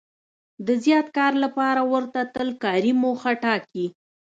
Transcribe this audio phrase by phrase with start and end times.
[0.65, 3.85] د زیات کار لپاره ورته تل کاري موخه ټاکي.